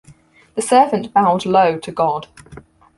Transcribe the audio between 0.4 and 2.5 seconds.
The servant bowed low to God.